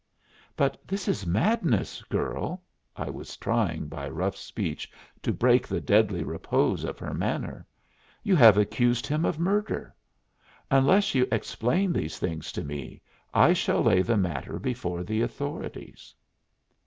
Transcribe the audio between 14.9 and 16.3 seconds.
the authorities."